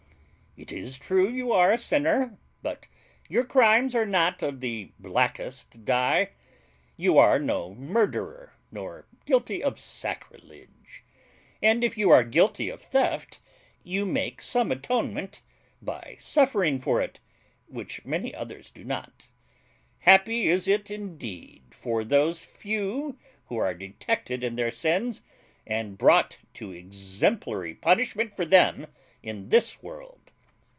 [0.57, 2.85] It is true you are a sinner; but
[3.29, 6.29] your crimes are not of the blackest dye:
[6.97, 11.05] you are no murderer, nor guilty of sacrilege.
[11.63, 13.39] And, if you are guilty of theft,
[13.85, 15.41] you make some atonement
[15.81, 17.21] by suffering for it,
[17.67, 19.29] which many others do not.
[19.99, 25.21] Happy is it indeed for those few who are detected in their sins,
[25.65, 28.87] and brought to exemplary punishment for them
[29.23, 30.17] in this world.